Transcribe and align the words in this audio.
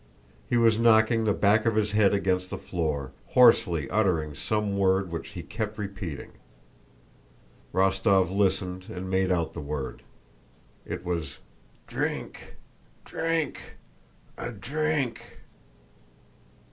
He 0.49 0.57
was 0.57 0.79
knocking 0.79 1.25
the 1.25 1.31
back 1.35 1.67
of 1.67 1.75
his 1.75 1.91
head 1.91 2.11
against 2.11 2.49
the 2.49 2.57
floor, 2.57 3.11
hoarsely 3.33 3.87
uttering 3.91 4.33
some 4.33 4.75
word 4.75 5.11
which 5.11 5.29
he 5.37 5.43
kept 5.43 5.77
repeating. 5.77 6.31
Rostóv 7.71 8.35
listened 8.35 8.85
and 8.89 9.11
made 9.11 9.31
out 9.31 9.53
the 9.53 9.61
word. 9.61 10.01
It 10.87 11.05
was 11.05 11.37
"drink, 11.85 12.55
drink, 13.05 13.75
a 14.39 14.49
drink!" 14.49 15.37